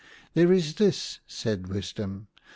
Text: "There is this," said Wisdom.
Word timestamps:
"There 0.33 0.51
is 0.51 0.73
this," 0.77 1.19
said 1.27 1.67
Wisdom. 1.67 2.25